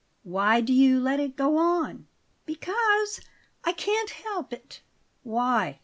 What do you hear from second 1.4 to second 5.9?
on?" "Because I can't help it." "Why?"